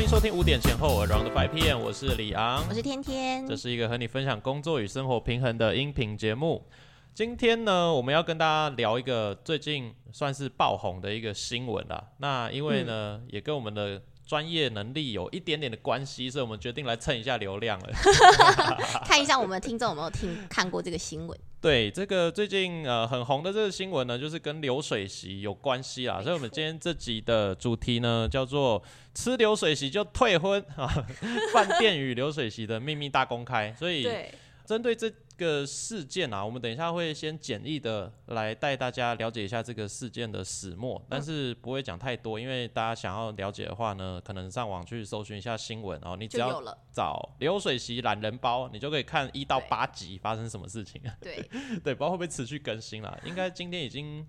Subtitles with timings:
[0.00, 3.46] 欢迎收听五点前后 Around Five PM，我是李昂，我是天天。
[3.46, 6.66] 这是一个和你分享工作与生活平衡的音频节目。
[7.12, 12.02] 今天呢，我们要跟大家聊一个最近算是爆红的一个新闻啦。
[12.16, 14.00] 那因为呢，也跟我们的
[14.30, 17.88] 专业能力有一点点的关系，所以我们决定来蹭一下流量了。
[19.04, 21.36] 看一下我们听众有没有听看过这个新闻。
[21.60, 26.22] 对，这个最近呃很红的这个新闻呢，就是跟流水席有关系啦。
[26.22, 28.80] 所以我们今天这集的主题呢，叫做
[29.16, 30.86] “吃流水席就退婚”啊，
[31.52, 33.74] 饭店与流水席的秘密大公开。
[33.76, 34.08] 所以
[34.64, 35.12] 针对这。
[35.40, 51.00] 个事件啊，我们等一下会先简易的来带大家了解一下这个事件的始末，但是不会讲太多，因为大家想要了解的话呢，可能上网去搜寻一下新闻哦，你只要找流水席懒人包，你就可以看一到八集发生什么事情。
[51.20, 51.48] 对
[51.82, 54.26] 对，不知道会不会持续更新啦，应该今天已经。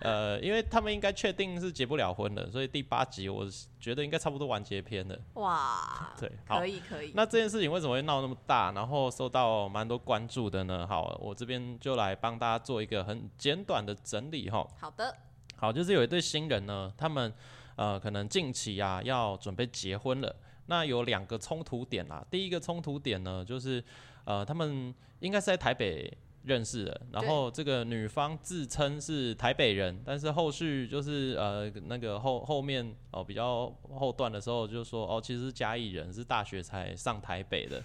[0.00, 3.46] 呃，因为他们应该确定是结不了婚的，所以第八集我
[3.80, 5.18] 觉得应该差不多完结篇了。
[5.34, 7.12] 哇， 对， 可以可以。
[7.14, 10.86] 那这件事情为什么会闹那么大，然后受到蛮多关注的呢？
[10.86, 14.64] 好，我这边就来帮大家做一个很简短的整理哈。
[14.78, 15.16] 好的，
[15.56, 17.32] 好，就是有一对新人呢，他们
[17.74, 20.36] 呃可能近期啊要准备结婚了，
[20.66, 22.24] 那有两个冲突点啊。
[22.30, 23.82] 第一个冲突点呢，就是
[24.24, 26.16] 呃他们应该是在台北。
[26.48, 37.82] 认识的，然后这个女方自称是台北人，但是后续就是呃那个后后面哦比较后段的时候就说哦其实是嘉义人，是大学才上台北的，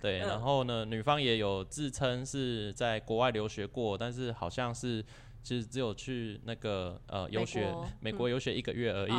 [0.00, 5.04] 对，然后呢女方也有自称是在国外留学过，但是好像是。
[5.42, 9.12] 其实只有去那个呃游学，美国游学一个月而已，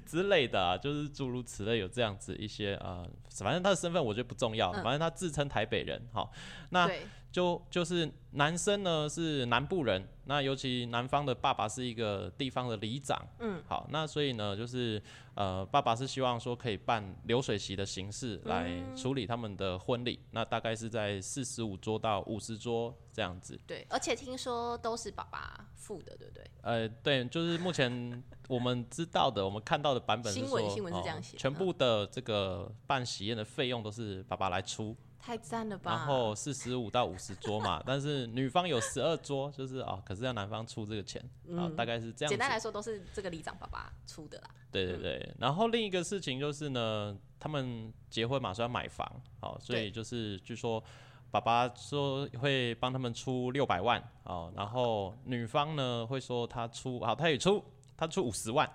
[0.04, 6.32] 之类的啊，就是诸如此类，有这样子一些呃，反正他的身份我觉得不重要，反正他自称台北人，好，
[6.70, 6.90] 那
[7.36, 10.02] 就就是男生呢是南部人。
[10.24, 15.00] 那尤其男方的爸爸是一个地方的里长，嗯，好，那所以呢，就是
[15.34, 23.60] 呃，爸爸是希望说可以办流水席的形式来处理他们的婚礼，那大概是在四十五桌到五十桌这样子。
[23.66, 26.50] 对，而且听说都是爸爸付的，对不对？
[26.62, 34.96] 呃，对，就是目前我们知道的，我们看到的版本新闻新闻是这样写，全部的这个办喜宴的费用都是爸爸来出。
[35.18, 35.90] 太赞了吧！
[35.90, 41.20] 然后四十五到五十桌嘛， 但是女方有十二桌，就是啊，可是要男方出这个钱
[41.56, 42.30] 啊，大概是这样。
[42.30, 44.50] 简单来说，都是这个里长爸爸出的啦。
[44.70, 49.10] 对对对，然后另一个事情就是呢，他们结婚嘛，说要买房，
[49.40, 50.82] 好，所以就是据说
[51.30, 57.64] 爸爸说会帮他们出六百万，哦，然后女方呢会说他出，好，他也出，
[57.96, 58.70] 他出五十万。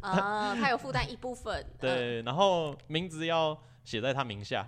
[0.00, 1.66] 啊，他有负担一部分。
[1.78, 4.66] 对，然后名字要写在他名下。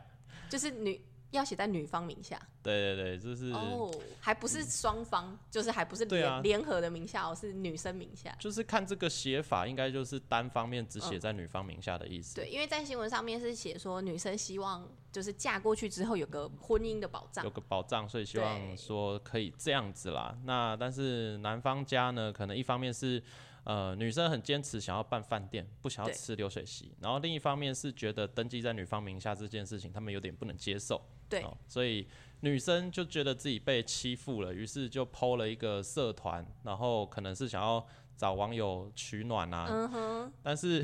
[0.49, 1.01] 就是女
[1.31, 8.35] 要写在女方名下，对对对，就是哦，还不是双方，就是还不是联联合的名下，哦，是女生名下。
[8.39, 12.35] 就是看这个写法，应该就是单方面只写在女方名下的意思。
[12.35, 20.35] 对，因为在新闻上面是写说女生希望就是嫁过去之后有个婚姻的保障，有个保障，所以希望说可以这样子啦。
[20.45, 23.23] 那但是男方家呢，可能一方面是。
[23.65, 26.95] 呃，女生很坚持想要办饭店，不想要吃流水席。
[27.01, 31.01] 然后另一方面是觉得登记在女方名下这件事情，他们有点不能接受。
[31.29, 32.09] 对，所以
[32.41, 37.87] 女生就觉得自己被欺负了，于是就抛了一个社团，然后可能是想要
[38.17, 39.67] 找网友取暖啊。
[39.69, 40.33] 嗯哼。
[40.43, 40.83] 但是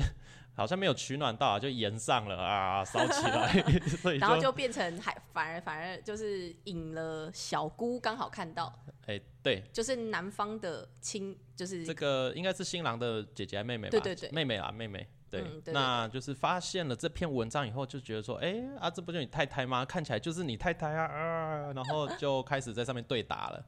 [0.55, 3.51] 好像没有取暖到，就延上了啊，烧起来。
[4.01, 8.73] 所以然后就变成还反而反而就是引了小姑刚好看到。
[9.05, 13.91] 哎，对，就是男方的亲，就是这个应该是新郎的姐姐妹妹吧？
[13.91, 15.07] 对对对，妹妹啊，妹妹。
[15.27, 15.43] 对，
[15.73, 19.83] 那就是发现了这篇文章以后，就觉得说，哎，啊，这不就你太太吗？
[19.83, 23.65] 看起来就是你太太啊啊，然后就开始在上面对打了。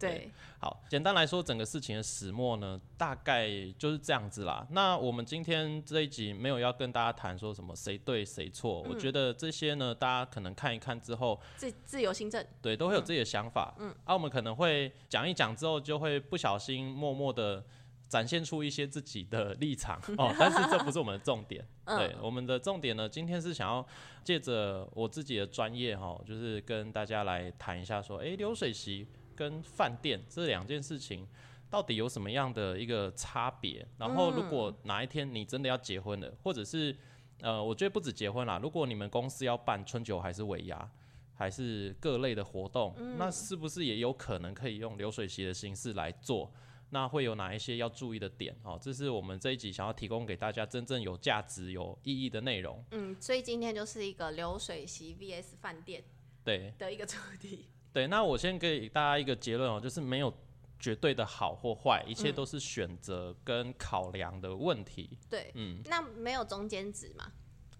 [0.00, 4.66] 对，好，简单来说，整个事情的始末呢，大概就是这样子啦。
[4.70, 13.74] 那我们今天这一集没有要跟大家谈说什么谁对谁错，我觉得这些呢，大家可能看一看之后，自自由心证，对，都会有自己的想法。
[13.78, 17.62] 嗯，啊，我们可能会讲一讲之后，就会不小心默默的
[18.08, 20.34] 展现出一些自己的立场 哦。
[20.38, 23.86] 但是这不是我们的重点，对，我们的重点呢，今天是想要
[24.24, 29.06] 借着我自己的专业哈，就是跟大家来谈一下说，哎，流水席。
[29.40, 31.26] 跟饭店这两件事情
[31.70, 33.86] 到底有什么样的一个差别？
[33.96, 36.94] 然后，如果哪一天你真的要结婚了，或者是
[37.40, 40.90] 呃，我觉得不止结婚啦，如果你们公司要办春酒还是尾牙，
[41.32, 46.52] 还是各类的活动，那是不是也有可能可以用流水席的形式来做？
[46.90, 48.54] 那会有哪一些要注意的点？
[48.62, 52.84] 哦，这是我们这一集想要提供给大家真正有价值、有意义的内容。
[52.90, 56.04] 嗯，所以今天就是一个流水席 VS 饭店
[56.44, 57.70] 对的一个主题。
[57.92, 60.32] 对，那我先给大家一个结论哦，就是没有
[60.78, 65.18] 绝对的好或坏，一切嗯都是选择跟考量的问题。
[65.28, 67.32] 对，嗯，那没有中间值嘛？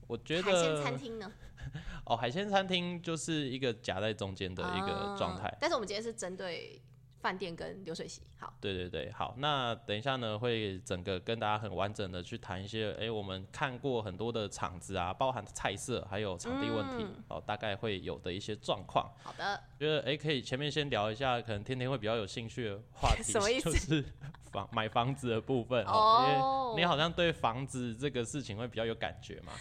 [0.07, 1.33] 我觉得海鲜餐得厅呢
[2.05, 5.47] 哦，海鲜餐厅就是一个夹在中间的一个状态。
[5.47, 6.83] 啊但是我们今天是针对
[7.21, 8.23] 饭店跟流水席。
[8.39, 19.11] 好，对对对，好，那等一下呢，会整个跟大家很完整的去谈一些，哎、我们看过很多的场子啊，包含菜色还有场地问题，嗯哦，大概会有的一些状况。
[19.23, 24.05] 好的，觉得哎、可以前面先聊一下，可能天天会比较有兴趣的话 题，什么意思就是
[24.51, 29.53] 房买房子的部分哦，哦因为你好像对房子这个事情会比较有感觉嘛。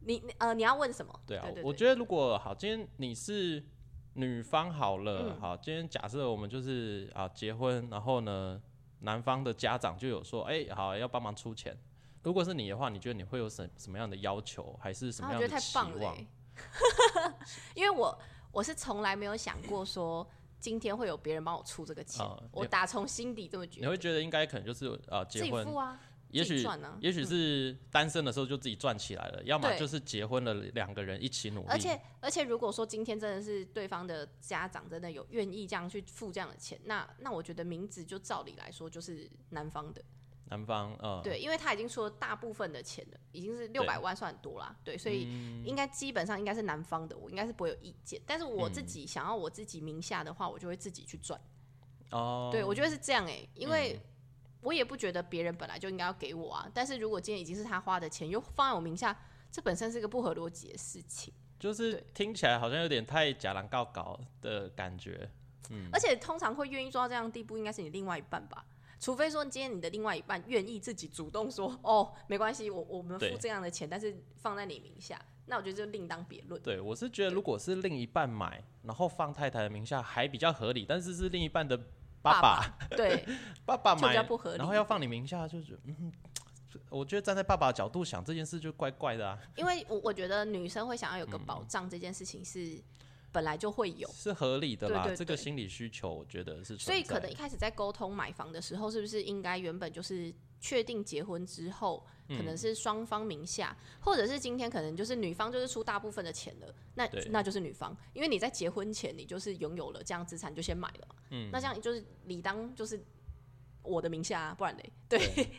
[0.00, 1.20] 你你呃你要问什么？
[1.26, 3.62] 对啊，我觉得如果好，今天你是
[4.18, 8.60] 女方好了，嗯好，今天假设我们就是啊结婚，然后呢，
[9.00, 11.78] 男方的家长就有说，哎、好要帮忙出钱。
[12.24, 16.16] 如果是你的话，你觉得你会有什什么样的要求，还是什啊我觉得太么样的期望？
[16.16, 17.34] 棒了欸，
[17.76, 18.18] 因为我
[18.50, 20.28] 我是从来没有想过说
[20.58, 26.66] 今天会有别人帮我出这个钱，啊我你打从心底这么觉得你会，觉得应该可能就是啊自结婚，己付啊，也许
[27.00, 31.66] 也许是单身的时候就自己赚起来了，要么就是结婚了两个人一起努力。
[31.68, 40.02] 而且而且，如果说今天真的是对方的家长真的有愿意这样去付这样的钱，那那我觉得名字就照理来说就是男方的，
[40.50, 45.64] 男方呃对，因为他已经出了大部分的钱了，已经是六百万算很多啦，对，所以嗯。
[45.64, 48.20] 应该基本上应该是男方的，我应该是不会有意见。
[48.26, 51.40] 但是我嗯自己想要我自己名下的话，我就会自己去赚，
[52.10, 53.70] 哦，对我觉得是这样哎、因嗯。
[53.70, 54.00] 为。
[54.60, 59.16] 我也不觉得别人本来就应该要给我啊，但是如果今天已经是他花的钱，又放在我名下，
[59.50, 61.32] 这本身是一个不合逻辑的事情。
[61.58, 65.30] 就是听起来好像有点太假狼告搞的感觉。
[65.70, 68.64] 嗯而且通常会愿意做到这样的地步，应该是你另外一半吧？
[69.00, 76.60] 除非说今天你的另外一半愿意自己主动说，哦，没关系，我我们付这样的钱，但是放在你名下，那我觉得就另当别论。
[76.62, 81.78] 对，我是觉得如果是另一半买，然后放太太的名下还比较合理，但是是另一半的
[82.22, 82.78] 爸爸。
[82.96, 83.24] 对，
[83.64, 84.14] 爸爸买
[84.56, 86.12] 然后要放你名下，就是嗯，
[86.90, 91.44] 我觉得站在爸爸的角度想这件事就怪怪的啊，因为我我觉得女生会想要有个嗯。
[91.46, 92.80] 保障，这件事情是
[93.32, 94.08] 本来就会有。
[94.12, 95.02] 是合理的啦。
[95.02, 96.76] 对对对这个心理需求，我觉得是。
[96.78, 113.00] 所以可能一开始在沟通买房的时候，是不是应该原本就是确定结婚之后，可嗯能是双方名下，或者是今天可能就是女方就是出大部分的钱了，那那就是女方，因为你在结婚前你就是拥有了这样资产，就先买了嘛，嗯那这样就是理当就是
[113.88, 115.18] 我的名下、啊，不然嘞，对。
[115.18, 115.48] 对。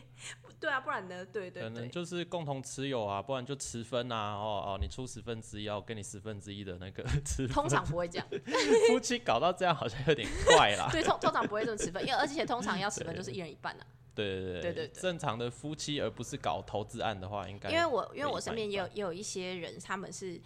[0.70, 7.48] 啊，不然呢，对对可能，就是共同持有啊，不然就持分啊，哦哦，你出十分之一，我给你十分之一的那个 持分。
[7.48, 8.26] 通常不会这样，
[8.90, 10.90] 夫妻搞到这样好像有点怪啦。
[10.92, 13.86] 对，通通常不会这么持分，因为而且通常要持分就是一人一半啊。
[14.14, 14.72] 对对对对。
[14.88, 20.38] 对正常的夫妻而不是搞投资案的话，应该因为我因为我身边也有也有一些人，他们是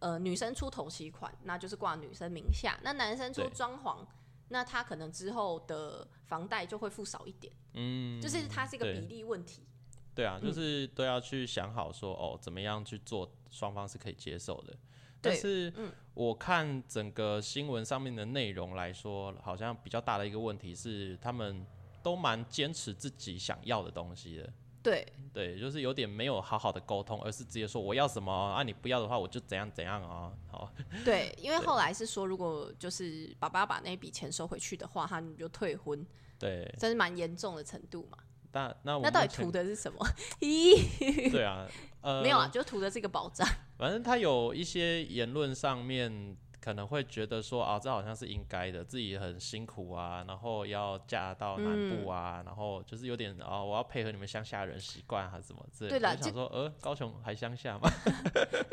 [0.00, 3.50] 呃女生出头期款，那就是挂女生名下；那男生出对。
[3.52, 3.96] 装潢，
[4.52, 9.62] 那他可能之后的房贷就会付少一点，嗯，就是它是一个比例问题。
[10.14, 14.76] 对啊，嗯就是都要去想好说哦，怎么样去做，双方是可以接受的。
[15.22, 21.66] 但是嗯我看整个新闻上面的内容来说，好像比较大的一个问题是，他们
[22.02, 24.52] 都蛮坚持自己想要的东西的。
[24.82, 30.32] 对对，就是有点没有好好的沟通，而是直接说我要什么啊，你不要的话我就怎样怎样啊。
[30.50, 30.70] 好，
[31.04, 36.04] 对，因为对后来是说，如果就是爸爸把那笔钱收回去的话，他们就退婚，
[36.38, 38.18] 对，真是蛮严重的程度嘛。
[38.54, 40.06] 那那我那到底图的是什么？
[40.40, 41.66] 咦，对啊，
[42.02, 43.48] 呃，没有啊，就图的是一个保障。
[43.78, 56.16] 反正他有一些言论上面可能会觉得说啊，这好像是应该的，自己很辛苦啊，然后要嫁到南部啊，嗯然后就是有点啊，我要配合你们乡下人习惯还是什么之类的。
[56.16, 57.90] 就想说，呃，高雄还乡下吗？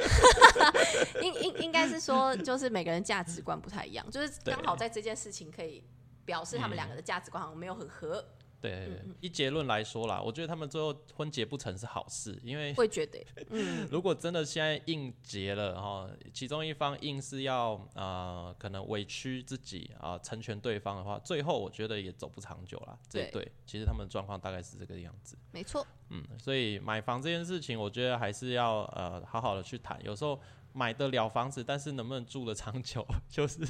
[1.23, 5.83] 应应应该是说，就是每个人价值观不太一样，就是对刚好在这件事情可以
[6.25, 8.23] 表示他们两个的价值观好像没有很合，
[8.61, 22.97] 对，嗯一结论来说啦，我觉得他们最后婚结不成是好事，因为会觉得，嗯， 如果真的现在硬结了哈，其中一方硬是要呃可能委屈自己啊、成全对方的话，最后我觉得也走不长久啦。
[23.07, 25.37] 这一对对，其实他们的状况大概是这个样子。
[25.51, 29.99] 没错，嗯，所以买房这件事情，我觉得还是要呃好好的去谈。
[30.03, 30.39] 有时候
[30.73, 33.65] 买得了房子，但是能不能住得长久， 就是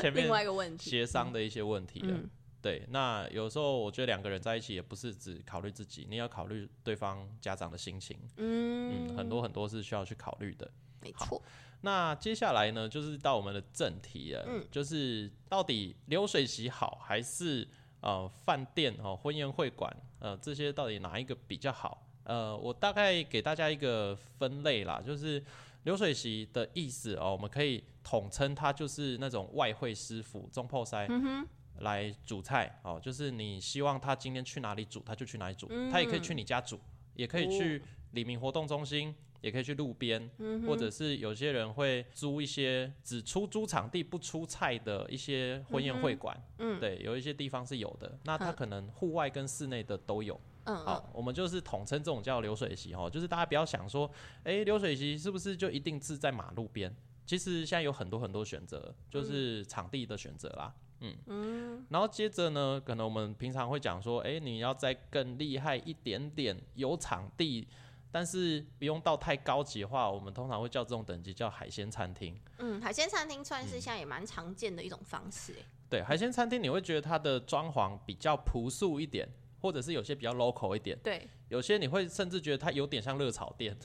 [0.00, 2.12] 前面另外一个问题，协商的一些问题了。
[2.12, 2.30] 嗯，
[2.62, 8.18] 对，那有时候我觉得两个人在一起也不是只考虑自己，你要考虑对方家长的心情。
[8.36, 10.70] 嗯嗯，很多很多是需要去考虑的。
[11.00, 11.42] 没错，
[11.80, 17.66] 那接下来呢，就是到我们的正题了，嗯就是到底流水席好还是
[18.02, 22.06] 呃饭店哦婚宴会馆呃这些到底哪一个比较好？
[22.24, 25.42] 呃，我大概给大家一个分类啦，就是
[25.84, 31.06] 流水席的意思哦，我们可以统称它就是那种外汇师傅中破塞。
[31.08, 31.48] 嗯哼，
[31.80, 36.78] 来煮菜哦，就是你希望他今天去哪里煮，他就去哪里煮，他也可以去你家煮，
[37.14, 37.82] 也可以去
[38.12, 39.14] 李明活动中心。
[39.42, 40.30] 也可以去路边，
[40.66, 48.18] 或者是有些人会租一些只出租场地不出菜的一些婚宴会馆，嗯，对，有一些地方是有的。
[48.24, 50.38] 那他可能户外跟室内的都有。
[50.64, 54.10] 嗯，好，我们就是统称这种叫流水席哦，就是大家不要想说，
[54.44, 56.94] 哎，流水席是不是就一定是在马路边？
[57.24, 60.70] 其实现在有很多很多选择，就是场地的选择啦。
[60.76, 67.66] 嗯嗯，然后接着呢，可能我们平常会讲说，哎，你要再更厉害一点点，有场地。
[68.12, 72.36] 但是不用到太高级的话，我们通常会叫这种等级叫海鲜餐厅。
[72.58, 75.54] 嗯，海鲜餐厅算是现在也蛮常见的一种方式。
[75.88, 79.28] 对，海鲜餐厅你会觉得它的装潢比较朴素一点，
[79.60, 80.98] 或者是有些比较 local 一点。
[81.04, 83.76] 对，有些你会甚至觉得它有点像热炒店。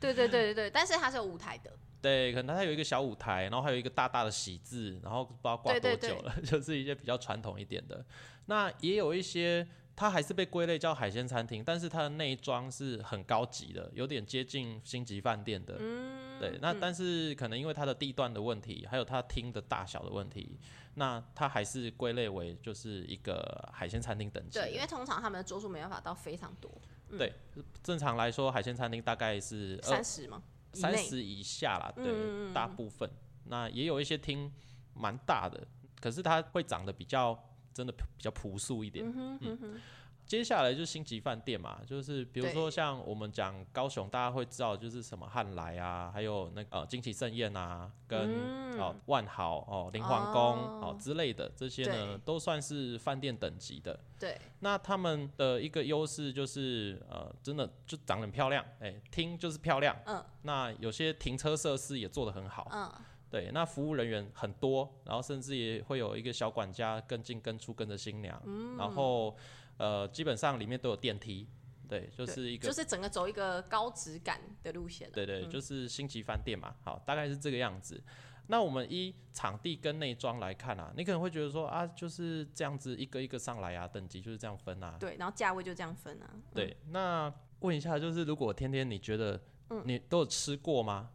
[0.00, 1.70] 对对对对对，但是它是有舞台的。
[2.04, 8.04] 对，可能它有一个小舞台，然后还有一个大大的喜字，然后不知道挂多久了， 就是一些比较传统一点的。
[8.46, 9.66] 那也有一些。
[9.96, 15.76] 它还是被归类叫海鲜餐厅，但是它的内装是很高级的，有点接近星级饭店的。
[15.78, 16.58] 嗯，对。
[16.60, 20.58] 那但是可能因为它的地段的问题，还有它厅的大小的问题，
[20.94, 24.58] 那它还是归类为就是一个海鲜餐厅等级。
[24.58, 26.68] 对，因为通常他们的桌数没办法到非常多。
[27.16, 27.32] 对，
[27.80, 30.42] 正常来说海鲜餐厅大概是三十吗？
[30.74, 33.08] 三十以下啦，对，大部分。
[33.44, 34.52] 那也有一些厅
[34.94, 35.66] 蛮大的，
[36.00, 37.38] 可是它会长得比较。
[37.74, 39.04] 真的比较朴素一点。
[39.04, 39.80] 嗯
[40.26, 53.98] 接下来就是星级饭店嘛，就是比如说像我们讲高雄，大家会知道就是什么汉来啊，还有那呃惊喜盛宴啊，跟哦万豪哦林皇宫哦之类的这些呢，都算是饭店等级的。
[54.18, 54.38] 对。
[54.60, 59.94] 那他们的一个优势就是呃，真的就长得很漂亮，哎，厅就是漂亮。
[60.06, 60.24] 嗯。
[60.42, 62.68] 那有些停车设施也做得很好。
[62.72, 62.90] 嗯。
[63.30, 68.40] 对，那服务人员很多，然后甚至也会有一个小管家跟进跟出跟着新娘，
[68.78, 69.36] 然后
[69.76, 71.48] 呃，基本上里面都有电梯，
[71.88, 78.02] 对，就是一个就是整个走一个高质感的路线，对对，就是星级饭店嘛，好，大概是这个样子。
[78.46, 86.76] 那我们依场地跟内装来看啊，你可能会觉得说啊，就是这样子一个一个上来啊，等级就是这样分啊，对，然后价位就这样分啊，对。
[86.90, 89.40] 那问一下，就是如果天天你觉得，
[89.84, 91.10] 你都有吃过吗？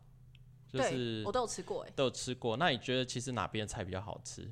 [0.68, 2.58] 就是我都有吃过，哎，都有吃过。
[2.58, 4.52] 那你觉得其实哪边的菜比较好吃？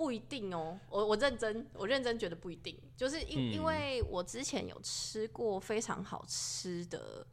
[0.00, 2.74] 不一定哦，我我认真，我认真觉得不一定。
[2.96, 7.26] 就是因因为我之前有吃过非常好吃的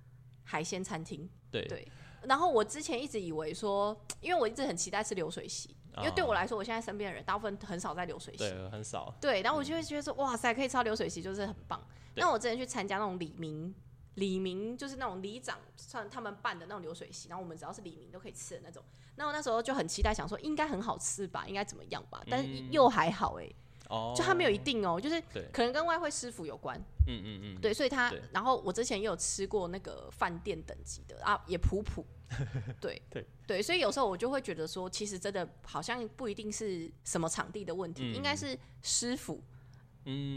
[0.44, 1.88] 海鲜餐厅，对对。
[2.24, 9.16] 然后我之前一直以为说， 因为我一直很期待吃流水席，因为对我来说，我现在身边的人大部分很少在流水席，对，很少。
[9.22, 11.82] 对，然后我就会觉得说，哇塞，可以吃到流水席就是很棒。
[12.16, 13.74] 那我之前去参加那种李明。
[14.18, 18.84] 李明就是那种里长算他们办的那种流水席，然后我们只要是李明都可以吃的那种。
[19.16, 22.24] 那我那时候就很期待，想说应该很好吃吧，应该怎么样吧？
[22.30, 23.48] 但是又还好哎，
[23.90, 25.22] 哦，就他没有一定哦，就是
[25.52, 26.78] 可能跟外汇师傅有关。
[27.08, 32.06] 嗯嗯嗯，对，所以他，然后我之前也有吃过那个饭店等级的啊，也普普。
[32.82, 39.42] 对对对，所以有时候我就会觉得说，其实真的好像不一定是什么场地的问题，应该是师傅。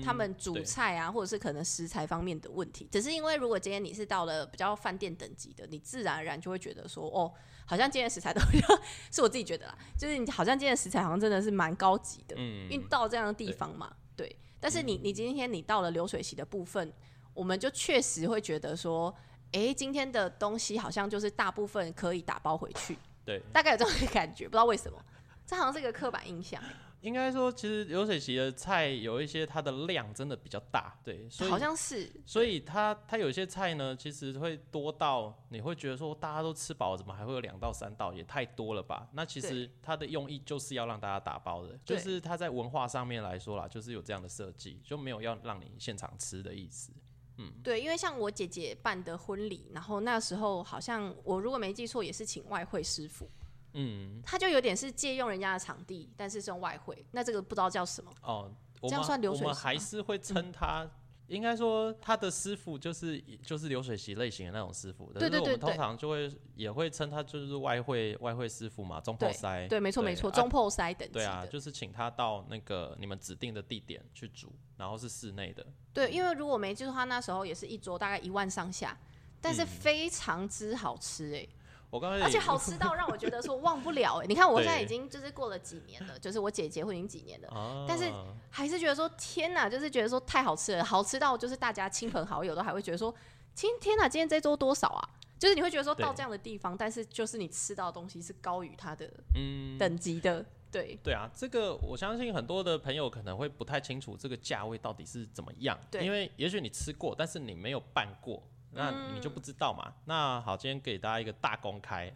[0.05, 7.33] 他们煮菜啊，或者是可能食材方面的问题，只是因为如果今天你是到了比较饭店等级的，你自然而然就会觉得说，哦，
[7.65, 8.67] 好像今天食材都比较，
[9.13, 14.37] 是我自己觉得啦，就是你好像今天食材好像真的是蛮高级的，嗯，因为到这样的地方嘛，对。
[14.63, 16.93] 但是你你今天你到了流水席的部分，
[17.33, 19.15] 我们就确实会觉得说，
[19.53, 25.03] 哎，今天的东西好像就是大部分可以打包回去，对，大概有这种感觉，不知道为什么，
[25.47, 26.63] 这好像是一个刻板印象。
[27.01, 39.09] 应该说，其实流水席的菜有一些它的量真的比较大，对，所以好像是，所以它它有些菜呢，其实会多到你会觉得说大家都吃饱，怎么还会有两到三道，也太多了吧？
[39.13, 46.93] 那其实它的用意就是要让大家打包的，就是它在文化上面来说啦，就是有这样的设计，就没有要让你现场吃的意思。
[47.39, 53.31] 嗯，对，因为像我姐姐办的婚礼，然后那时候好像我如果没记错，也是请外汇师傅。
[53.75, 58.51] 嗯，他就有点是借用人家的场地，但是是用外汇，那这个不知道叫什么哦。
[58.83, 60.91] 这样算流水席我们还是会称他，
[61.27, 65.13] 应该说他的师傅就是就是流水席类型的那种师傅。
[65.13, 65.53] 对对对对。
[65.53, 69.69] 我们通常就会也会称他就是外汇外汇师傅嘛，中破塞。
[69.69, 71.13] 对，没错没错，中破塞等级。
[71.13, 75.67] 对啊，就是请他到那个你们指定的地点去煮，然后是室内的。
[75.93, 78.99] 对，因为如果没记错，他那时候也是一桌大概一万上下，
[79.43, 81.47] 但是非常之好吃哎。
[81.91, 84.27] 而且好吃到让我觉得说忘不了哎！
[84.27, 88.11] 你看我现在已经就是过了几年了，就是我姐结婚已经几年了，但是
[88.49, 93.13] 还是觉得说天哪，就是觉得说太好吃了，好吃到就是大家亲朋好友都还会觉得说，
[93.55, 95.09] 今天哪，今天这桌多少啊？
[95.39, 100.45] 就是你会觉得说到这样的地方，但是就是你吃到的东西是高于它的嗯等级的。
[100.71, 108.41] 对对啊，这个我相信很多的朋友可能会不太清楚这个价位到底是怎么样，因为也许你吃过，但是你没有办过，
[108.73, 109.93] 那你就不知道嘛。
[110.05, 112.13] 那好，今天给大家一个大公开，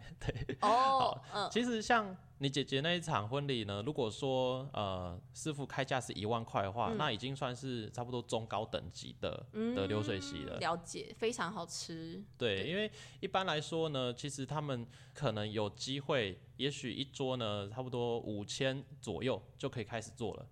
[0.61, 9.45] 哦， 嗯，其实像你姐姐那一场婚礼呢，如果说呃师傅开价是一万块的话，嗯那已经算是差不多中高等级的、
[9.75, 10.57] 的流水席了。
[10.59, 12.23] 了解，非常好吃。
[12.37, 20.47] 对，对因为一般来说呢，其实他们可能有机会，也许一桌呢差不多五千左右就可以开始做了。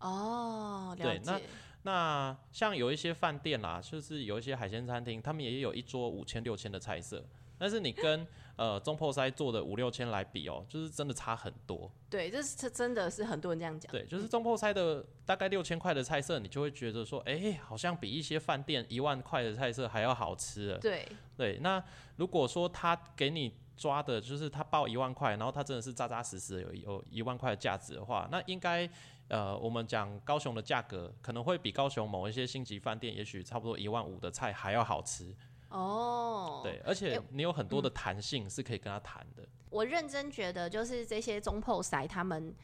[0.00, 1.44] 哦，了对那解。
[1.82, 7.24] 那像有一些饭店啦，就是有一些海鲜餐厅，他们也有一桌五千、六千的菜色，
[7.56, 11.90] 但是你跟呃中破塞做的五六千来比哦，就是真的差很多。
[12.10, 13.90] 对，这是这真的是很多人这样讲。
[13.92, 20.78] 对，就是中破塞的大概六千块的菜色，你就会觉得说，哎、好像比一些饭店一万块的菜色还要好吃了。
[20.78, 21.06] 对
[21.36, 21.82] 对，那
[22.16, 28.88] 如果说他给你抓的就是他报一万块，然后他真的是扎扎实实有有一万块的价值的话，那应该
[29.28, 35.34] 呃我们讲高雄的价格可能会比高雄某一些星级饭店也许差不多一万五的菜还要好吃。
[35.68, 39.46] 哦，对，而且你有很多的弹性是可以跟他谈的。
[39.68, 42.54] 我认真觉得，就是这些中破塞他们，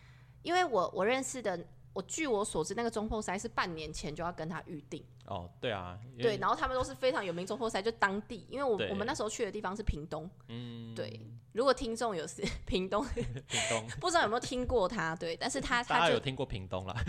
[0.42, 11.20] 因为我我认识的，我据我所知，那个中破塞是半年前就要跟他预定，哦，对啊，因对，然后他们都是非常有名中破塞，就当地，因为我对我们那时候去的地方是屏东，嗯，对，
[11.52, 13.24] 如果听众有是屏东，屏
[13.70, 16.94] 东，不知道有没有听过他，对，但是他大他有听过屏东啦？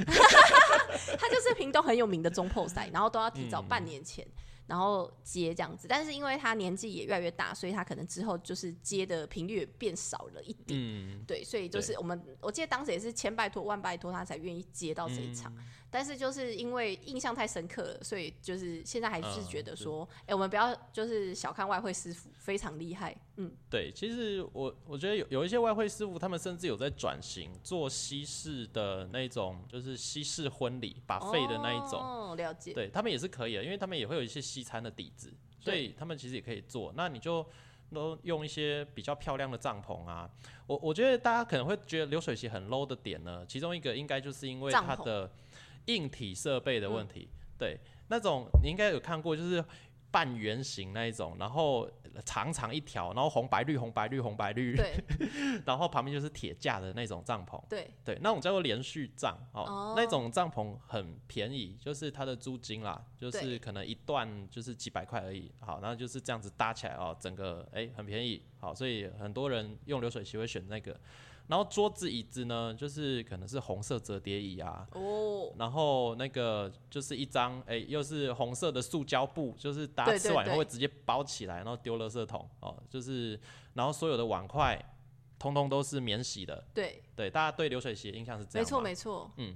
[1.20, 4.26] 他就是屏东很有名的中破塞，然后都要提嗯早半年前。
[4.68, 10.80] 然后接这样子，但是因为他年纪也越来越大，所以他可能之后就是接的频率也变少了一点。
[10.80, 15.64] 嗯，对，所以就是我们，我记得当时也是千拜托万拜托他才愿意接到这一场，嗯
[15.96, 36.92] 但是就是因为印象太深刻了，所以就是现在还是嗯觉得说，哎、我们不要就是小看外汇师傅，非常厉害，嗯，对，其实我我觉得有有一些外汇师傅，他们甚至有在转型做西式的那种，就是西式婚礼把费的那一种，哦，了解，对他们也是可以的，因为他们也会有一些西餐的底子，所以他们其实也可以做。
[36.98, 37.48] 那你就
[37.94, 40.30] 都用一些比较漂亮的帐篷啊。
[40.68, 45.32] 我我觉得大家可能会觉得流水席很 low 的点呢，其中一个应该就是因为它的
[45.86, 47.30] 硬体设备的问题。
[47.58, 49.64] 对，那种你应该有看过，就是
[50.12, 51.90] 半圆形那一种，然后
[52.26, 54.94] 长长一条，然后红白绿红白绿红白绿，对
[55.66, 57.62] 然后旁边就是铁架的那种帐篷。
[57.70, 65.52] 对，对，那种叫做连续帐哦，哦那种帐篷很便宜，就是它的租金啦，就是可能一段就是几百块而已。
[65.60, 71.00] 好，然后就是这样子搭起来哦，整个哎、很便宜，好，所以很多人用流水席会选那个。
[71.48, 83.40] 然后桌子椅子呢，就是可能是红色折叠椅啊，哦，然后那个就是一张哎、又是红色的塑胶布，就是大家吃完以后会直接包起来，然后丢垃圾桶哦，就是
[83.74, 84.84] 然后所有的碗筷
[85.38, 86.64] 通通都是免洗的。
[86.74, 89.56] 对，对，大家对流水席的印象是这样没错吗没错，嗯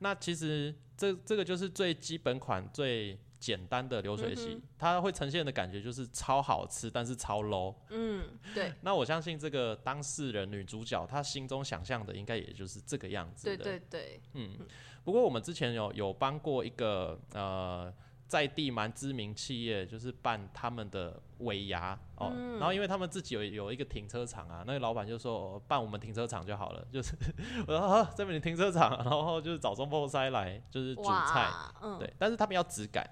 [0.00, 7.74] 那其实这这个就是最基本款、最简单的流水席，嗯它会呈现的感觉就是超好吃，但是超 low。
[7.88, 8.22] 嗯，
[8.54, 13.80] 对 那我相信这个当事人女主角她心中想象的应该也就是这个样子对对。
[13.90, 14.56] 对嗯，
[15.02, 17.92] 不过我们之前有有帮过一个呃
[18.30, 27.16] 在地蛮知名企业，就是办他们的尾牙哦，嗯然后因为他们自己有有一个停车场啊，那个老板就说、哦办我们停车场就好了，就是
[27.66, 31.50] 我说啊这边的停车场，然后就是找中破塞来就是煮菜，
[31.98, 33.04] 对，但是他们要质感。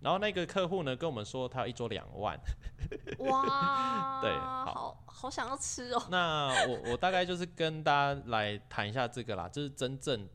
[0.00, 2.36] 然后那个客户呢跟我们说，他要一桌两万。
[3.18, 10.28] 哇， 对好好好想要吃哦，那我我大概就是跟大家来谈一下这个啦，就是真正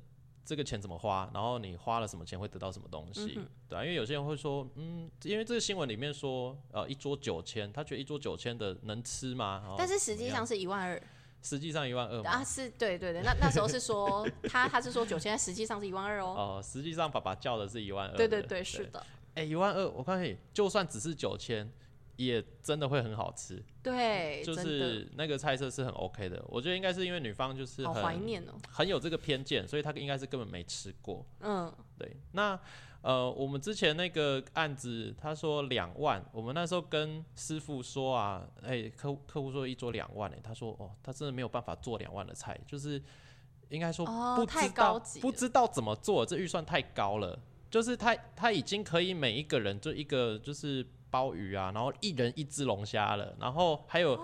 [0.47, 9.61] 这个钱怎么花，然后你花了什么钱会得到什么东西，嗯对啊，因为有些人会说，嗯，因为这个新闻里面说，呃，一桌九千，他觉得一桌九千的能吃吗？
[9.67, 11.01] 哦但是实际上是一万二。
[11.43, 18.15] 实际上一万二啊，是对对对，那那时候是说他他是说九千，实际上是一万二哦， 哦、实际上爸爸叫的是一万二。
[18.17, 18.85] 对对对，是。
[18.87, 19.05] 的，
[19.35, 21.69] 哎，一万二，我告诉你，就算只是九千，
[22.17, 23.63] 也真的会很好吃。
[23.81, 26.43] 对，就是那个菜色是很 OK 的。
[26.49, 31.25] 我觉得应该是因为女方就是怀念哦，很有这个偏见，所以她应该是根本没吃过。
[31.39, 32.59] 嗯，对，那
[33.01, 43.01] 呃，我们之前那个案子，他说两万，我们那时候跟师傅说啊，哎、客客户说一桌两万、哎，他说哦，他真的没有办法做两万的菜，就是
[43.69, 54.19] 应该说哦不知太道、不知道怎么做，这预算太高了，就是他他已经可以每一个人就一个就是鲍鱼啊，然后一人一只龙虾了，然后还有。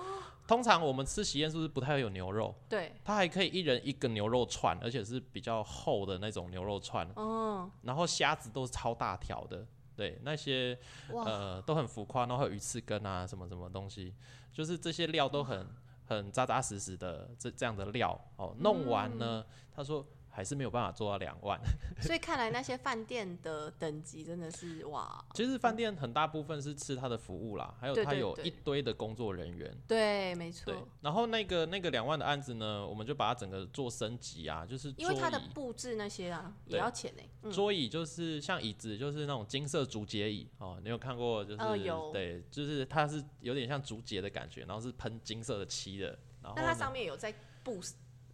[0.45, 2.53] 通常我们吃喜宴是不是不太会有牛肉？
[2.67, 7.09] 对，它还可以一人一个牛肉串，而且是比较厚的那种牛肉串。
[7.15, 9.65] 嗯，然后虾子都是超大条的，
[9.95, 10.77] 对，那些，
[11.13, 14.13] 呃都很浮夸，然后还有鱼翅根啊什么什么东西，
[14.51, 15.65] 就是这些料都很
[16.05, 21.59] 很扎扎实实的这这样的料哦，弄完呢，他说还是没有办法做到两万。
[22.01, 29.71] 所以看来那些饭店的等级真的是哇，其实饭店很大部分是吃它的服务啦，还有对对对他有一堆的工作人员。
[29.87, 37.21] 对，没对错，，然后那个那个两万的案子呢，我们就把它整个做升级啊，就是因为它的布置那些啊也要钱呢。
[37.43, 41.43] 嗯，桌椅就是像椅子，就是那种金色竹节椅哦，你有看过？
[41.43, 46.17] 就是、呃有对，就是它是有点像竹节的感觉，然后是喷金色的漆的。
[46.41, 47.79] 然后那它上面有在布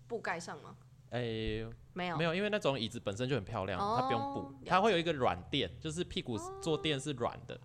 [0.07, 0.75] 布盖上吗？
[1.11, 7.59] 诶、没有，没有，因为那种椅子本身就很漂亮，它不用布哦，它会有一个软垫，就是屁股坐垫是软的，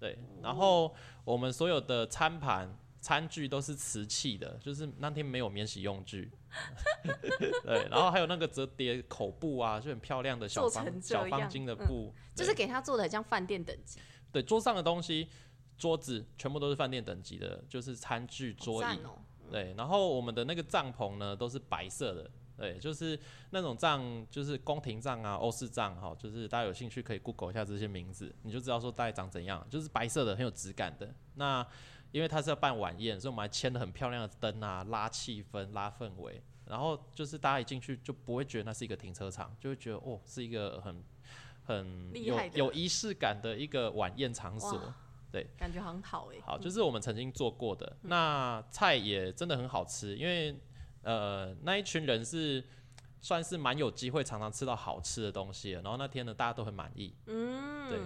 [0.00, 0.18] 对。
[0.42, 6.30] 然后我们所有的餐盘、餐具都是瓷器的，就是那天没有免洗用具。
[7.64, 14.00] 对，然后还有那个折叠口布啊，就很漂亮的小方小方巾的嗯布，就是给他做的很像饭店等级，
[14.32, 15.28] 对，桌上的东西，
[15.76, 18.86] 桌子全部都是饭店等级的，就是餐具、桌椅。
[19.04, 19.18] 哦。
[19.50, 22.30] 对，然后我们的那个帐篷呢，都是白色的。
[22.56, 23.18] 对，就是
[23.50, 31.14] 那种帐，就是宫廷帐啊、欧式帐哈，就是大家有兴趣可以 Google 一下这些名字，你就知道说大概长怎样，就是白色的，很有质感的。
[31.34, 31.66] 那
[32.12, 36.42] 因为它是要办晚宴，所以我们还牵了很漂亮的灯啊，拉气氛、拉氛围。
[36.64, 41.04] 然后就是大家一进去就不会觉得那是一个停车场，就会觉得哦，是一个很
[41.64, 44.92] 很有有仪式感的一个晚宴场所。
[45.30, 46.40] 对感觉很好哎。
[46.44, 50.58] 好，就是我们曾经做过的，那菜也真的很好吃，因为
[51.06, 52.62] 呃那一群人是
[53.20, 57.14] 算是蛮有机会常常吃到好吃的东西的，然后那天呢大家都很满意。
[57.26, 57.98] 嗯，对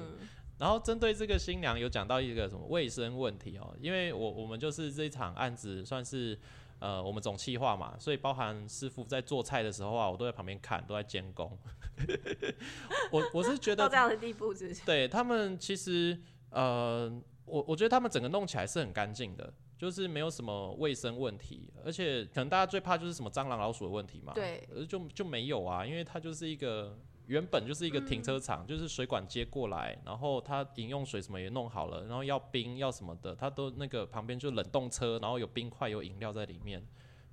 [0.59, 6.39] 然后针对这个新娘有讲到一个什么卫生问题哦，因为我我们就是这一场案子算是
[6.79, 11.59] 呃我们总企划嘛，所以包含师傅在做菜的时候啊，我都在旁边看，都在监工。
[13.11, 14.85] 我我是觉得 到这样的地步，是不是？
[14.85, 16.19] 对他们其实
[16.51, 17.11] 呃，
[17.47, 24.35] 我我觉得他们整个弄起来是很干净的，就是没有什么卫生问题，而且可能大家最怕就是什么蟑螂、老鼠的问题嘛。
[24.35, 36.87] 对，呃，就就没有啊，因为它就是一个原本就是一个停车场，就是水管接过来，然后它饮用水什么也弄好了，然后要冰要什么的，它都那个旁边就冷冻车，然后有冰块有饮料在里面。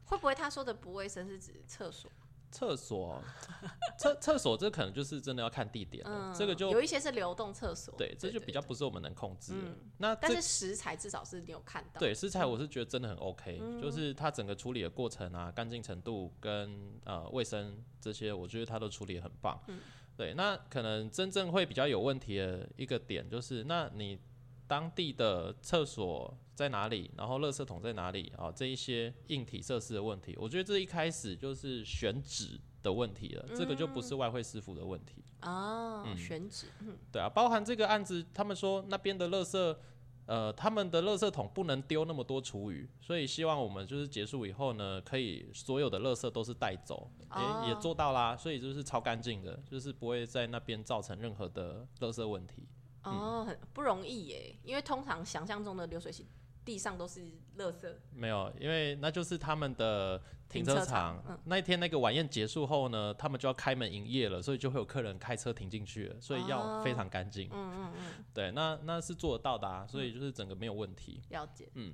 [0.05, 2.09] 会不会他说的不卫生是指厕所？
[2.51, 3.21] 厕所，
[3.97, 9.53] 厕厕所这可能就是真的要看地点了，嗯，这个就有一些是流动厕所，对，这就比较不是我们能控制
[9.97, 11.99] 那但是食材至少是你有看到。
[11.99, 13.81] 对食材，我是觉得真的很 OK，、嗯。
[13.81, 19.59] 就是它整个处理的过程啊，干净程度跟呃卫生这些，我觉得它都处理的很棒。
[19.67, 19.79] 嗯。
[20.15, 24.19] 对，那可能真正会比较有问题的一个点就是，那你
[24.67, 28.51] 当地的厕所在哪里，然后垃圾桶在哪里啊？
[28.51, 35.23] 这一些硬体设施的问题，我觉得这一开始就是选址的问题了，这个就不是外汇师傅的问题。
[35.43, 39.77] 哦，嗯选址，嗯对啊，包含这个案子，他们说那边的垃圾，
[40.25, 52.67] 呃，他们的垃圾桶不能丢那么多厨余，所以希望我们就是结束以后呢，可以所有的垃圾都是带走，也、也哦做到啦，所以就是超干净的，就是不会在那边造成任何的垃圾问题。
[53.03, 56.25] 哦，很不容易耶，因为通常想象中的流水席
[56.67, 57.21] 地上都是
[57.57, 60.17] 垃圾，没有，因为那就是他们的
[60.49, 61.41] 停停车车场。
[61.45, 67.47] 那一天那个晚宴结束后呢，他们就要开门营业了，所以就会有客人开车停进去了，所以要非常干净。
[67.53, 71.21] 嗯嗯嗯，对，那那是做得到的啊，所以就是整个没有问题。
[71.29, 71.93] 了解，嗯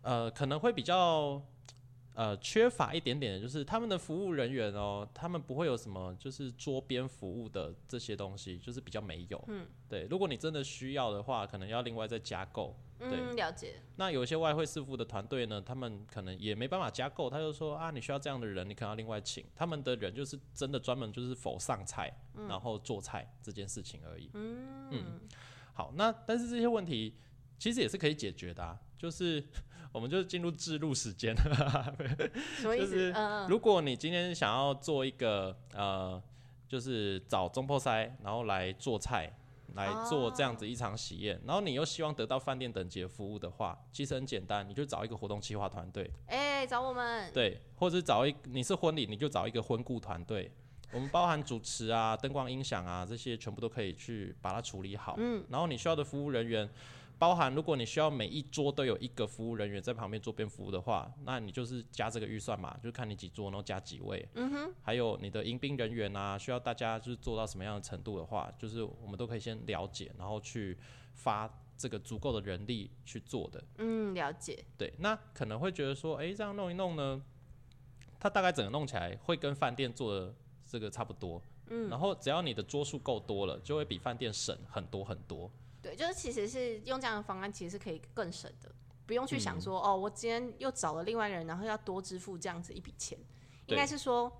[0.00, 1.42] 呃，可能会比较
[2.14, 9.42] 呃缺乏一点点的，就是他们的服务人员哦，他们不会有什么就是桌边服务的这些东西，就是比较没有。
[9.48, 12.76] 嗯，对，如果你真的需要的话，可能要另外再加购。
[12.98, 19.42] 对嗯，了解，那有一些外汇师傅的团队呢，他们可能也没办法加购，他就说啊，你需要这样的人，你可能要另外请。
[19.56, 22.14] 他们的人就是真的专门就是否上菜，
[22.46, 24.28] 然后做菜这件事情而已。
[24.34, 25.18] 嗯，
[25.72, 27.16] 好，那但是这些问题
[27.58, 29.42] 其实也是可以解决的、啊，就是
[29.92, 31.34] 我们就进入制录时间。
[32.56, 33.14] 什么意就是
[33.48, 36.22] 如果你今天想要做一个呃，
[36.68, 39.32] 就是找中破塞，然后来做菜，
[39.74, 50.52] 来做这样子一场喜宴，然后你又希望得到饭店等级的服务的话，其实很简单，你就找一个活动企划团队，哎，找我们，对，或者找一你是婚礼，你就找一个婚顾团队。
[50.92, 55.14] 我们包含主持啊、灯光、音响啊这些，全部都可以去把它处理好。
[55.18, 56.68] 嗯，然后你需要的服务人员，
[57.20, 64.26] 包含如果你需要每一桌都有一个服务人员在旁边做边服务的话，那你就是加这个预算嘛，就看你几桌，然后加几位。
[64.36, 70.78] 嗯哼，还有你的迎宾人员啊，需要大家就是做到什么样的程度的话，就是我们都可以先了解，然后去
[71.12, 73.62] 发这个足够的人力去做的。
[73.76, 77.22] 嗯，了解，对，那可能会觉得说，诶，这样弄一弄呢，
[78.18, 81.42] 它大概整个弄起来会跟饭店做的这个差不多。
[81.66, 85.50] 嗯，然后只要你的桌数够多了，就会比饭店省很多很多。
[85.82, 88.70] 对，就是其实是用这样的方案，其实是可以更省的，
[89.06, 93.18] 不用去想嗯说、哦，我今天又找了另外人，然后要多支付这样子一笔钱，
[93.66, 94.30] 应该是说。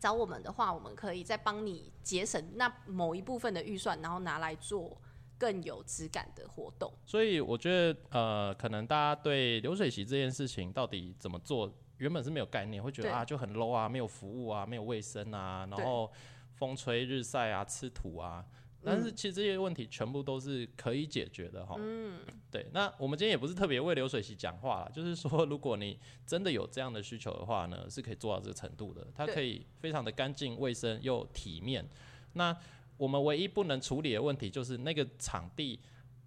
[0.00, 4.98] 找我们的话，我们可以再帮你节省那某一部分的预算，然后拿来做
[5.36, 6.90] 更有质感的活动。
[7.04, 16.10] 所以我觉得，呃，可能大家对流水席这件事情到底怎么做，原本是没有概念，会觉得啊就很 low 啊，没有服务啊，没有卫生啊，然后
[16.54, 18.42] 风吹日晒啊，吃土啊。
[18.82, 21.74] 但嗯是其实这些问题全部都是可以解决的哈。
[21.78, 22.66] 嗯，对。
[22.72, 29.06] 那我们今天也不是特别为流水席讲话啦， 就是说，如果你真的有这样的需求的话呢，是可以做到这个程度的。
[29.14, 31.86] 它可以非常的干净、卫生又体面。
[32.32, 32.56] 那
[32.96, 35.78] 我们唯一不能处理的问题就是那个场地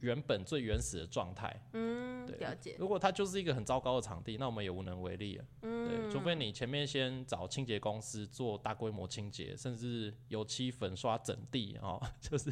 [0.03, 1.65] 原本最原始的状态。
[1.71, 2.75] 嗯，对了解。
[2.77, 5.45] 如果它就是一个很糟糕的场地，那我们也无能为力了。
[5.61, 12.51] 嗯对，除非你前面先找清洁公司做大规模清洁，甚至油漆粉刷整地哦， 就是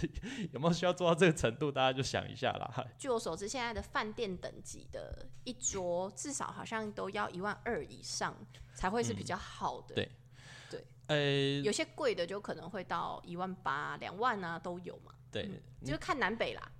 [0.53, 2.87] 有没有需要做到这个程度，大家就想一下啦。
[2.97, 8.33] 据我所知，现在的饭店等级的一桌至少好像都要一万二以上
[8.73, 9.93] 才会是比较好的。
[9.93, 10.09] 对
[11.07, 15.49] 呃，有些贵的就可能会到一万八、两万啊都有嘛，对，
[15.83, 16.71] 就是看南北啦。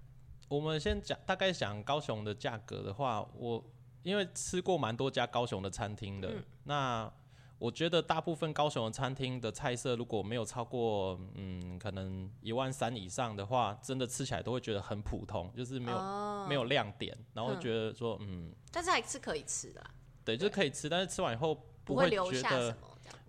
[0.52, 3.64] 我们先讲大概讲高雄的价格的话，我
[4.04, 6.44] 因为吃过蛮多家高雄的餐厅的，嗯。
[6.66, 7.14] 那
[7.58, 16.46] 我觉得大部分高雄的餐厅的菜色如果没有超过嗯可能一万三以上的话，真的吃起来都会觉得很普通，就是没有、哦。
[16.50, 17.62] 没有亮点，然后嗯。
[17.62, 18.54] 觉得说嗯。
[18.74, 19.90] 但是还是可以吃的啦，
[20.26, 22.78] 对，就是可以吃，但是吃完以后不会留下什觉得。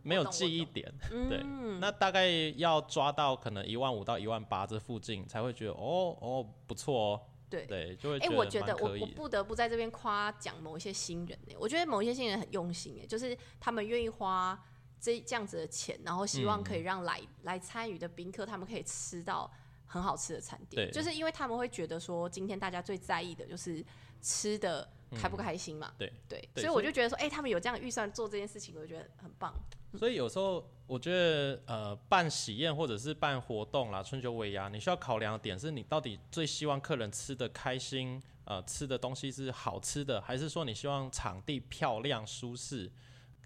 [0.03, 0.65] 没有记忆。
[0.65, 0.93] 点。
[1.11, 1.43] 嗯对，
[1.81, 8.97] 那大概要抓到可能一万五到一万八这附近，才会觉得哦哦不错哦，对对，就会哎、觉我觉得我。
[9.01, 14.59] 我不得不在这边夸奖某一些新人呢、我觉得某一些新人很用心哎、就是他们愿意花
[15.01, 19.51] 这这样子的钱，然后希望可以嗯让来、来参与的宾客他们可以吃到
[19.87, 23.85] 很好吃的餐点，对就是因为他们会觉得说，今天大家最在意的就是
[24.21, 29.55] 吃的开不开心嘛，嗯对对，所以我就觉得说，哎、他们有这样的预算做这件事情，我觉得很棒。
[29.99, 42.91] 所以有时候我觉得，呃，办喜宴或者是办活动啦，春秋尾牙，你需要考量的点是你到底最希望客人吃的开心，呃，吃的东西是好吃的，还是说你希望场地漂亮舒适？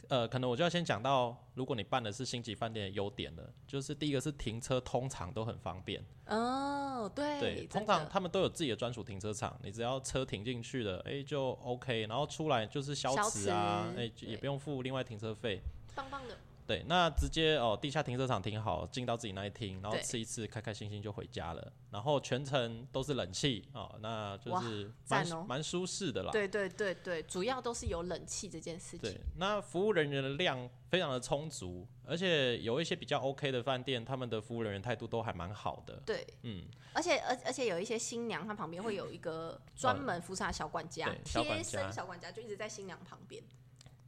[0.08, 15.60] 呃，可能我就要先讲到，如果你办的是星级饭店的优点了，就是第一个是停车通常都很方便，哦，对，对，通常他们都有自己的专属停车场，你只要车停进去了，哎、就 OK，然后出来就是消消磁啊，磁哎、欸也不用付另外停车费。
[15.94, 16.36] 棒棒的，
[16.66, 21.72] 对，那直接哦，地下停车场停好，进到自己那一厅，然后吃一次，开开心心就回家了。
[21.90, 26.32] 然后全程都是冷气哦，那就是蛮蛮舒适的啦。
[26.32, 36.02] 对对对对，主要都是有冷气这件事对情。，那服务人员的量非常的充足，而且有一些比较 OK 的饭店，他们的服务人员态度都还蛮好的。
[36.04, 43.42] 对，嗯，而且而而且有一些新娘，她旁边会有一个专门服茶小管家贴家身小管家就一直在新娘旁边，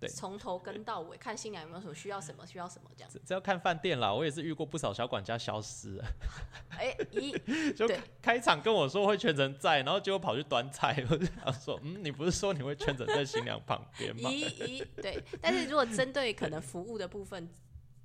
[0.00, 3.10] 对从头跟到尾，看新娘有没有什么需要什么需要什么这样。
[3.10, 6.04] 子这要看饭店啦，我也是遇过不少小管家消失了，
[6.78, 14.30] 哎， 咦，就对开场跟我说会全程在，然后结果跑去端菜，我就想说，嗯，你不是说你会全程在新娘旁边吗？
[14.30, 15.22] 咦咦，对。
[15.40, 17.48] 但是如果针对可能服务的部分，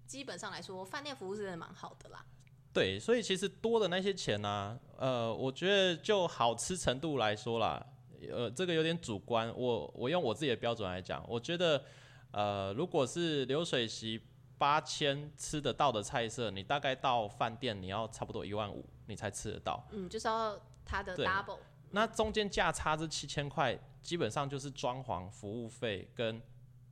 [0.07, 2.25] 基本上来说，饭店服务是真的蛮好的啦。
[2.73, 7.85] 对，所以其实多的那些钱呢、呃，我觉得就好吃程度来说啦，
[8.31, 9.51] 呃，这个有点主观。
[9.55, 11.83] 我我用我自己的标准来讲，我觉得，
[12.31, 14.21] 呃，如果是流水席
[14.57, 19.85] 八千吃得到的菜色，你大概到饭店你要差不多一万五，你才吃得到。
[19.91, 21.59] 嗯，就是要它的 double。
[21.91, 26.41] 那中间价差这七千块，基本上就是装潢、服务费跟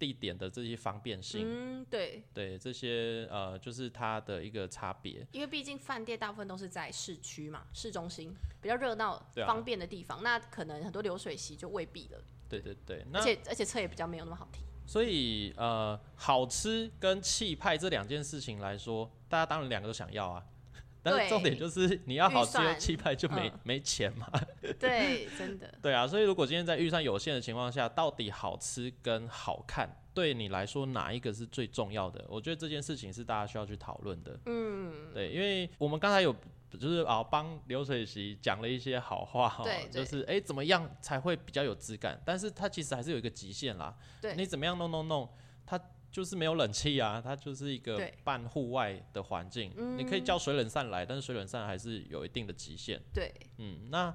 [0.02, 1.46] 地点的这些方便性。
[1.46, 5.24] 嗯，对，对，这些呃，就是它的一个差别。
[5.32, 14.64] 因为毕竟饭店大部分都是在市区嘛，市中心比较热闹、啊方便的地方，那可能很多流水席就未必了，对对对，那而且而且车也比较没有那么好停。
[14.88, 20.44] 所以呃，好吃跟气派这两件事情来说，大家当然两个都想要啊。
[21.04, 24.28] 但是重点就是你要好吃又气派就没、嗯没钱嘛。
[24.80, 32.24] 对，真的，对啊，所以如果今天在预算有限的情况下，到底好吃跟好看对你来说哪一个是最重要的？
[32.30, 34.40] 我觉得这件事情是大家需要去讨论的。
[34.46, 36.36] 嗯，对，因为我们刚才有
[36.70, 42.22] 就是啊帮流水席讲了一些好话哈就是哎、诶怎么样才会比较有质感？
[42.26, 43.96] 但是它其实还是有一个极限啦。
[44.22, 45.30] 对你怎么样弄弄弄，
[45.66, 45.80] 它
[46.12, 49.74] 就是没有冷气啊，它就是一个半户外的环境。
[49.98, 53.02] 你可以叫水冷扇来，但是水冷扇还是有一定的极限。
[53.14, 54.14] 对，嗯，那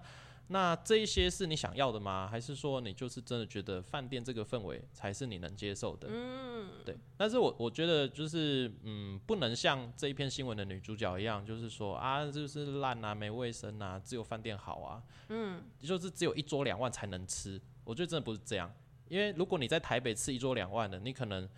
[0.49, 2.29] 那这一些是你想要的吗？
[2.31, 6.07] 还是说你就是真的觉得饭店这个氛围才是你能接受的？
[6.11, 18.73] 嗯，对，但是我我觉得就是嗯，不能像这一篇新闻的女主角一样，就是说啊，就是烂啊，没卫生啊，只有饭店好啊，嗯，就是只有一桌两万才能吃，我觉得真的不是这样，
[19.09, 21.49] 因为如果你在台北吃一桌两万的，你可能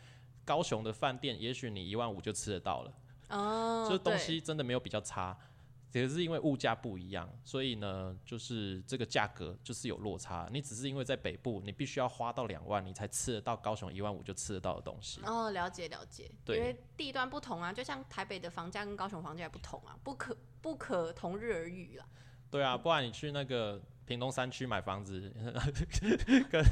[0.45, 2.93] 高雄的饭店，也许你一万五就吃得到了。
[3.29, 5.37] 哦，就是东西真的没有比较差，
[5.91, 10.49] 只是因为物价不一样，所以呢，就是这个价格就是有落差。
[10.53, 15.21] 你只是因为在北部，你必须要花到两万，你才吃得到高雄一万五就吃得到的东西。
[15.25, 22.05] 哦，了解了解，对因为地段不同啊，就像台北的房价跟高雄房价也不同啊，不可不可同日而语啦。
[22.51, 25.31] 对啊，不然你去那个屏东山区买房子，
[26.51, 26.65] 跟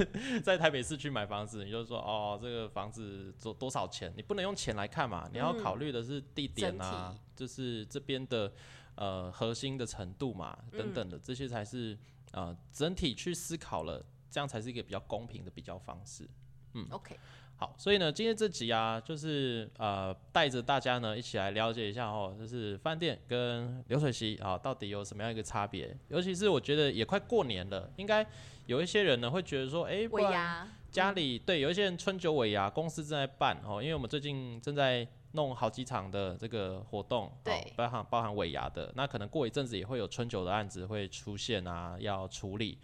[0.42, 4.12] 在台北市区买房子，你就说哦，这个房子多多少钱？
[4.16, 8.50] 你不能用钱来看嘛，你要考虑的是地点啊，就是这边的
[8.96, 11.96] 呃核心的程度嘛，等等的，这些才是
[12.32, 16.28] 呃整体去思考了，这样才是一个比较公平的比较方式。
[16.74, 16.86] 嗯。
[16.90, 17.18] OK，
[17.56, 25.96] 好，所以呢，今天这集啊，就是呃，带着大家呢一起来了解一下哦，就是饭店跟流水席啊，到底有什么样一个差别？
[26.08, 28.26] 尤其是我觉得也快过年了，应该
[28.66, 42.78] 有一些人呢会觉得说，哎、不然尾牙家里对有一些人春酒尾牙公司正在办哦，因为我们最近正在弄好几场的这个活动，对哦包含包含尾牙的，那可能过一阵子也会有春酒的案子会出现啊，要处理。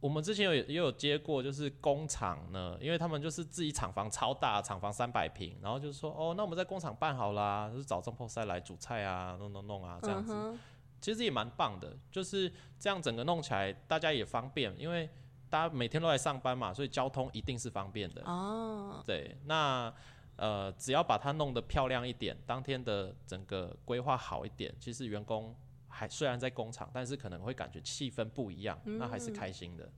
[0.00, 10.32] 我们之前有也有接过，就是工厂呢，因为他们就是自己厂房超大，厂房三百平，然后就是说，哦，那我们在工厂办好啦，就是找中破塞来煮菜啊，弄弄弄啊，这样子。
[10.34, 10.58] 嗯
[11.00, 15.06] 其实也蛮棒的，就是这样整个弄起来，大家也方便，因为
[15.50, 18.22] 大家每天都来上班嘛，所以交通一定是方便的。
[18.24, 19.92] 哦，对，那
[20.36, 25.54] 呃，只要把它弄得漂亮一点，当天的整个规划好一点，其实员工
[25.88, 29.88] 还虽然在工厂，但是可能会感觉气氛不一样，那还是开心的。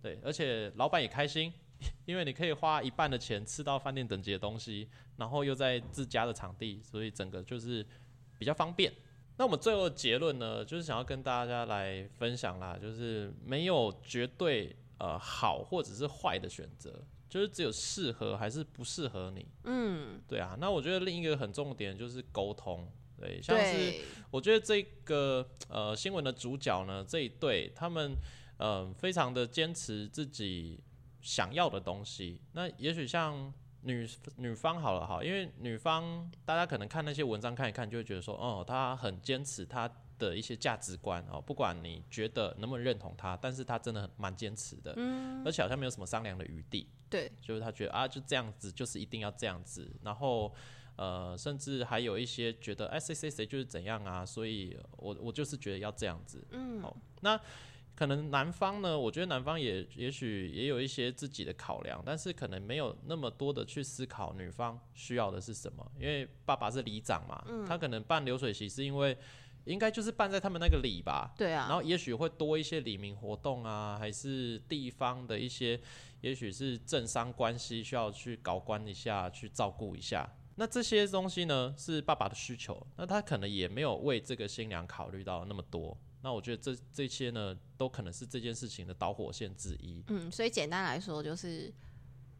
[0.00, 1.52] 对，而且老板也开心，
[2.06, 7.84] 因为你可以花一半的钱吃到饭店等级的东西，然后又在自家的场地，所以整个就是
[8.38, 8.92] 比较方便。
[9.36, 19.46] 那我们最后的结论呢，就是想要跟大家来分享啦，就是没有绝对呃好或者是坏的选择，就是只有适合还是不适合你。
[19.64, 22.86] 嗯，对啊，那我觉得另一个很重点就是沟通。
[23.16, 28.16] 对，像是，我觉得这个呃新闻的主角呢，这一对他们
[28.56, 30.80] 呃非常的坚持自己
[31.20, 32.40] 想要的东西。
[32.52, 39.86] 那也许像女女方好了哈，因为女方大家可能看那些文章看一看，就会觉得说，哦，她很坚持她
[40.20, 46.86] 的一些价值观哦，不管你觉得能不能认同他，但是他真的很蛮坚持的，嗯，而且好像没有什么商量的余地。
[47.08, 50.54] 对，就是他觉得啊，就这样子，就是一定要这样子，然后
[50.96, 57.40] 呃，甚至还有一些觉得哎，谁谁谁就是怎样啊，所以我我就是觉得要这样子，嗯，好，那
[57.96, 69.18] 可能男方呢，我觉得男方也也许也有一些自己的考量，但是可能没有那么多的去思考女方需要的是什么，因为爸爸是里长嘛，他可能办流水席是因为
[69.64, 75.80] 应该就是办在他们那个里吧，对啊，然后也许会多一些礼民活动啊，还是地方的一些，
[76.20, 80.28] 也许是政商关系需要去搞关一下，去照顾一下。
[80.56, 85.96] 那这些东西呢，是爸爸的需求，那他可能也没有为这个新娘考虑到那么多。
[86.22, 90.02] 那我觉得这这些呢，都可能是这件事情的导火线之一。
[90.08, 91.72] 嗯，所以简单来说就是，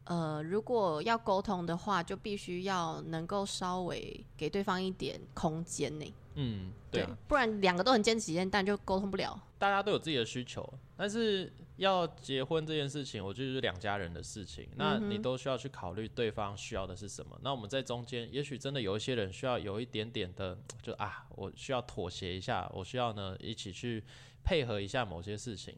[0.03, 6.13] 呃，如果要沟通的话，就必须要能够稍微给对方一点空间呢。
[6.35, 9.39] 嗯，对啊，不然两个都很坚持，但就沟通不了。
[9.57, 10.67] 大家都有自己的需求，
[10.97, 14.67] 但是要结婚这件事情，我觉得就是两家人的事情。
[14.75, 17.39] 那你都需要去考虑对方需要的是什么。
[17.43, 24.03] 那我们在中间，也许真的有一些人需要有一点点的， 就啊，我需要妥协一下，我需要呢一起去
[24.43, 25.75] 配合一下某些事情。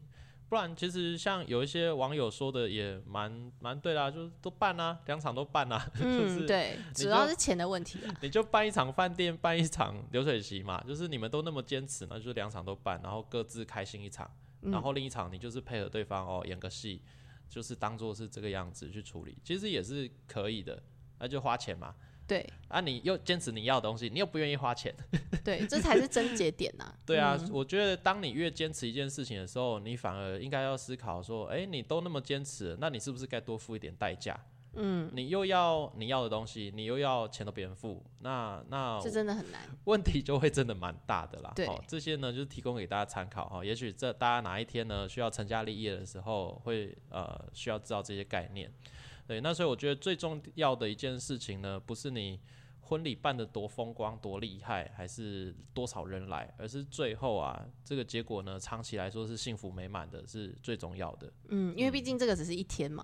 [0.48, 8.14] 不然，其实像有一些网友说的也蛮蛮对啦，就是都办啊，两场都办啊， 就是嗯，对，主要是钱的问题啊。
[8.20, 14.30] 你就办一场饭店，办一场流水席嘛，就是你们都那么坚持，那就是两场都办，然后各自开心一场，
[14.60, 17.02] 然后另一场你就是配合对方哦演个戏，
[17.48, 20.80] 就是当做是这个样子去处理，其实也是可以的，
[21.18, 21.94] 那就花钱嘛。
[22.26, 24.94] 对啊，你又坚持你要的东西，你又不愿意花钱，
[25.44, 26.94] 对，这才是症结点呐。
[27.04, 34.38] 对啊，我觉得当你越坚持一件事情的时候，你反而应该要思考说，哎、你都那么坚持，那你是不是该多付一点代价？
[34.76, 39.60] 嗯，你又要你要的东西，你又要钱都别人付，那那这真的很难。
[39.84, 41.52] 问题就会真的蛮大的啦。
[41.54, 43.64] 对哦，这些呢就是提供给大家参考哈、哦。
[43.64, 48.68] 也许这大家哪一天呢需要成家立业的时候，会呃需要知道这些概念。
[49.26, 52.38] 对，那所以我觉得最重要的一件事情呢，不是你
[52.80, 61.32] 婚礼办得多风光、多厉害，还是多少人来，而是最后啊这个结果呢，长期来说是幸福美满的，是最重要的。
[61.48, 63.02] 嗯，因为毕竟这个只是一天嘛，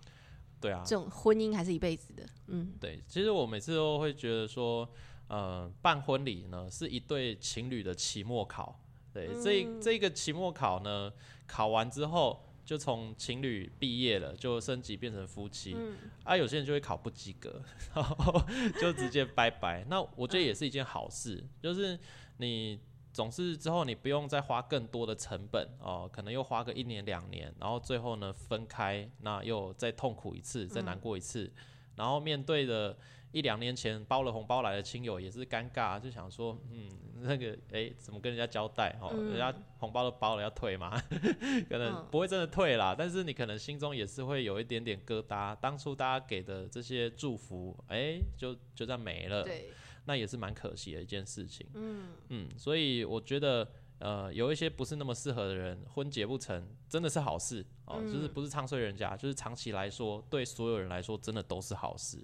[0.60, 2.26] 对啊，这种婚姻还是一辈子的。
[2.48, 4.86] 嗯，对，其实我每次都会觉得说，
[5.28, 8.78] 呃，办婚礼呢是一对情侣的期末考。
[9.12, 11.10] 对，这这个期末考呢，
[11.46, 15.96] 考完之后就从情侣毕业了就升级变成夫妻，嗯。
[16.22, 17.60] 啊，有些人就会考不及格，
[17.92, 18.40] 然后
[18.80, 19.84] 就直接拜拜。
[19.88, 21.98] 那我觉得也是一件好事，就是
[22.36, 22.78] 你
[23.12, 31.52] 总是之后你不用再花更多的成本哦，可能又花个一年两年，然后最后呢分开，那又再痛苦一次，再难过一次，
[31.96, 32.96] 然后面对的
[33.32, 36.88] 一两年前包了红包来的亲友也是尴尬，就想说，嗯，
[37.20, 39.12] 那个诶，怎么跟人家交代哦？
[39.14, 41.00] 人家红包都包了要退吗？
[41.70, 49.44] 可能嗯不会真的退啦，但是你可能心中也是会有一点点疙瘩，当初大家给的这些祝福，诶，就就这样没了。
[49.44, 49.70] 对，
[50.06, 51.64] 那也是蛮可惜的一件事情。
[51.74, 53.70] 嗯嗯，所以我觉得，
[54.00, 62.18] 呃，有一些不是那么适合的人，婚结不成，真的是好事哦，就是嗯不是唱衰人家，就是长期来说，对所有人来说，真的都是好事。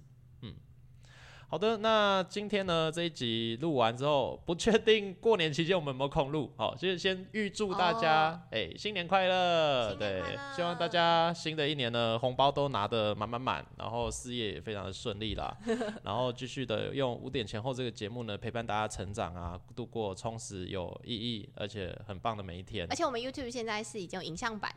[1.47, 1.49] 嗯。
[1.49, 10.21] 好的，那今天呢这一集录完之后，不确定过年期间我们有没有空录，好， 就是先预祝大家哎、新年快乐，对。
[10.53, 15.55] 希望大家新的一年呢红包都拿得满满满，然后事业也非常的顺利啦，
[16.03, 22.85] 然后继续的用五点前后这个节目呢陪伴大家成长啊，度过充实有意义而且很棒的每一天。
[22.89, 22.95] 而。
[22.95, 24.73] 且我们 YouTube 现在是已经有影像版，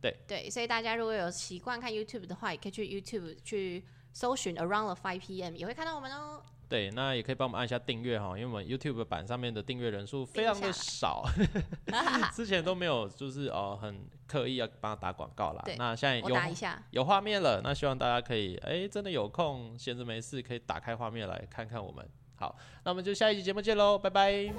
[0.00, 0.14] 对。
[0.28, 3.82] 对，所以大家如果有习惯看 YouTube 的话，也可以去 YouTube 去
[4.12, 6.42] 搜寻 Around the 5 PM，也会看到我们哦。
[6.68, 11.22] 对，那也可以帮我们按一下订阅哈，因为我们 YouTube 版上面的订阅人数非常的少，
[12.32, 15.76] 之前都没有就是呃很刻意要帮他打广告啦对。
[15.76, 22.08] 那现在我有打一下，有画面了，那希望大家可以哎、真的有空闲着没事可以打开画面来看看我们。
[22.36, 24.50] 好，那我们就下一期节目见喽，拜拜。